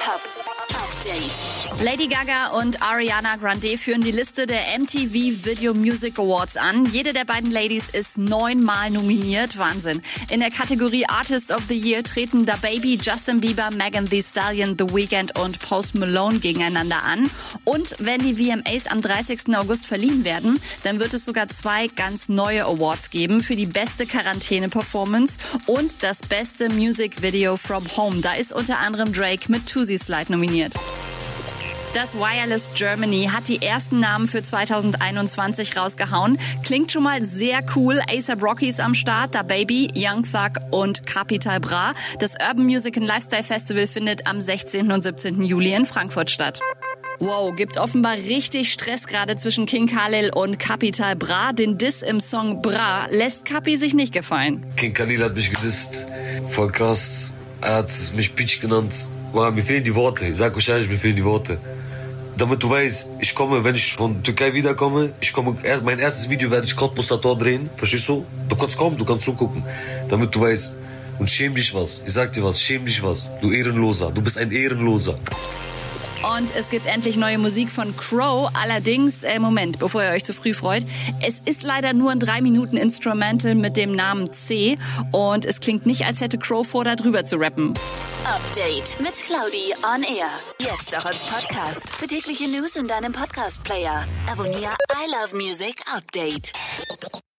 Hip-Hop 0.00 0.40
Update. 0.70 1.82
Lady 1.82 2.06
Gaga 2.08 2.58
und 2.58 2.82
Ariana 2.82 3.36
Grande 3.36 3.76
führen 3.76 4.00
die 4.00 4.10
Liste 4.10 4.46
der 4.46 4.60
MTV 4.78 5.44
Video 5.44 5.74
Music 5.74 6.18
Awards 6.18 6.56
an. 6.56 6.84
Jede 6.86 7.12
der 7.12 7.24
beiden 7.24 7.50
Ladies 7.50 7.90
ist 7.90 8.16
neunmal 8.16 8.90
nominiert. 8.90 9.58
Wahnsinn. 9.58 10.02
In 10.30 10.40
der 10.40 10.50
Kategorie 10.50 11.06
Artist 11.06 11.52
of 11.52 11.62
the 11.68 11.76
Year 11.76 12.02
treten 12.02 12.46
Da 12.46 12.56
Baby, 12.56 12.98
Justin 13.02 13.40
Bieber, 13.40 13.70
Megan 13.76 14.06
Thee 14.06 14.22
Stallion, 14.22 14.76
The 14.78 14.94
Weeknd 14.94 15.38
und 15.38 15.58
Post 15.60 15.94
Malone 15.94 16.38
gegeneinander 16.38 17.02
an. 17.02 17.28
Und 17.64 17.96
wenn 17.98 18.20
die 18.20 18.34
VMAs 18.34 18.86
am 18.86 19.02
30. 19.02 19.54
August 19.54 19.86
verliehen 19.86 20.24
werden, 20.24 20.60
dann 20.82 20.98
wird 20.98 21.14
es 21.14 21.24
sogar 21.24 21.48
zwei 21.48 21.88
ganz 21.88 22.28
neue 22.28 22.64
Awards 22.64 23.10
geben 23.10 23.40
für 23.40 23.56
die 23.56 23.66
beste 23.66 24.06
Quarantäne-Performance 24.06 25.38
und 25.66 26.02
das 26.02 26.20
beste 26.20 26.68
Music 26.70 27.22
Video 27.22 27.56
from 27.56 27.84
Home. 27.96 28.20
Da 28.20 28.34
ist 28.34 28.52
unter 28.52 28.78
anderem 28.78 29.12
Drake 29.12 29.50
mit 29.50 29.68
Tusi 29.68 29.89
Slide 29.98 30.30
nominiert. 30.32 30.74
Das 31.92 32.14
Wireless 32.14 32.70
Germany 32.76 33.30
hat 33.32 33.48
die 33.48 33.62
ersten 33.62 33.98
Namen 33.98 34.28
für 34.28 34.44
2021 34.44 35.76
rausgehauen. 35.76 36.38
Klingt 36.64 36.92
schon 36.92 37.02
mal 37.02 37.20
sehr 37.24 37.64
cool. 37.74 38.00
ASAP 38.08 38.42
Rocky 38.44 38.68
ist 38.68 38.78
am 38.78 38.94
Start, 38.94 39.34
Da 39.34 39.42
Baby, 39.42 39.88
Young 39.96 40.22
Thug 40.22 40.62
und 40.70 41.04
Capital 41.04 41.58
Bra. 41.58 41.94
Das 42.20 42.34
Urban 42.40 42.64
Music 42.64 42.96
and 42.96 43.06
Lifestyle 43.08 43.42
Festival 43.42 43.88
findet 43.88 44.28
am 44.28 44.40
16. 44.40 44.92
und 44.92 45.02
17. 45.02 45.42
Juli 45.42 45.74
in 45.74 45.84
Frankfurt 45.84 46.30
statt. 46.30 46.60
Wow, 47.18 47.54
gibt 47.56 47.76
offenbar 47.76 48.14
richtig 48.14 48.72
Stress 48.72 49.08
gerade 49.08 49.34
zwischen 49.34 49.66
King 49.66 49.88
Khalil 49.88 50.30
und 50.32 50.60
Capital 50.60 51.16
Bra. 51.16 51.52
Den 51.52 51.76
Diss 51.76 52.02
im 52.02 52.20
Song 52.20 52.62
Bra 52.62 53.08
lässt 53.10 53.44
Capi 53.44 53.76
sich 53.76 53.94
nicht 53.94 54.12
gefallen. 54.12 54.64
King 54.76 54.94
Khalil 54.94 55.24
hat 55.24 55.34
mich 55.34 55.50
gedisst. 55.50 56.06
Voll 56.50 56.70
krass. 56.70 57.32
Er 57.62 57.74
hat 57.74 57.92
mich 58.14 58.32
Bitch 58.34 58.60
genannt. 58.60 59.08
Wow, 59.32 59.54
mir 59.54 59.62
fehlen 59.62 59.84
die 59.84 59.94
Worte. 59.94 60.26
Ich 60.26 60.38
sag 60.38 60.56
euch 60.56 60.68
ehrlich, 60.68 60.88
mir 60.88 60.96
fehlen 60.96 61.14
die 61.14 61.24
Worte. 61.24 61.58
Damit 62.36 62.62
du 62.62 62.70
weißt, 62.70 63.10
ich 63.20 63.34
komme, 63.34 63.62
wenn 63.62 63.76
ich 63.76 63.92
von 63.94 64.22
Türkei 64.24 64.54
wiederkomme, 64.54 65.12
ich 65.20 65.32
komme, 65.32 65.56
mein 65.84 65.98
erstes 66.00 66.28
Video 66.30 66.50
werde 66.50 66.66
ich 66.66 66.74
Cottbusser 66.74 67.20
Tor 67.20 67.38
drehen. 67.38 67.70
Verstehst 67.76 68.08
du? 68.08 68.26
Du 68.48 68.56
kannst 68.56 68.76
kommen, 68.76 68.96
du 68.96 69.04
kannst 69.04 69.22
zugucken. 69.22 69.62
Damit 70.08 70.34
du 70.34 70.40
weißt. 70.40 70.78
Und 71.20 71.30
schäm 71.30 71.54
dich 71.54 71.72
was. 71.74 72.02
Ich 72.04 72.12
sag 72.12 72.32
dir 72.32 72.42
was, 72.42 72.60
schäm 72.60 72.86
dich 72.86 73.02
was. 73.02 73.30
Du 73.40 73.52
Ehrenloser. 73.52 74.10
Du 74.10 74.20
bist 74.20 74.36
ein 74.36 74.50
Ehrenloser. 74.50 75.18
Und 76.22 76.54
es 76.54 76.68
gibt 76.68 76.86
endlich 76.86 77.16
neue 77.16 77.38
Musik 77.38 77.70
von 77.70 77.96
Crow. 77.96 78.50
Allerdings, 78.54 79.22
äh, 79.22 79.38
Moment, 79.38 79.78
bevor 79.78 80.02
ihr 80.02 80.10
euch 80.10 80.24
zu 80.24 80.34
früh 80.34 80.52
freut. 80.52 80.84
Es 81.22 81.40
ist 81.44 81.62
leider 81.62 81.92
nur 81.94 82.10
ein 82.10 82.20
3 82.20 82.42
Minuten 82.42 82.76
Instrumental 82.76 83.54
mit 83.54 83.76
dem 83.76 83.92
Namen 83.92 84.32
C. 84.32 84.78
Und 85.12 85.46
es 85.46 85.60
klingt 85.60 85.86
nicht, 85.86 86.04
als 86.04 86.20
hätte 86.20 86.36
Crow 86.36 86.66
vor, 86.66 86.84
da 86.84 86.94
drüber 86.94 87.24
zu 87.24 87.36
rappen. 87.36 87.72
Update 88.24 89.00
mit 89.00 89.14
Claudi 89.14 89.72
on 89.82 90.02
Air. 90.02 90.28
Jetzt 90.58 90.96
auch 90.96 91.06
als 91.06 91.18
Podcast. 91.18 91.94
Für 91.94 92.06
tägliche 92.06 92.48
News 92.48 92.76
in 92.76 92.86
deinem 92.86 93.12
Podcast-Player. 93.12 94.06
Abonniere 94.30 94.76
I 94.92 95.10
Love 95.10 95.36
Music 95.42 95.82
Update. 95.90 96.52